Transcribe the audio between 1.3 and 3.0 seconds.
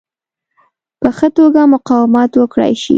توګه مقاومت وکړای شي.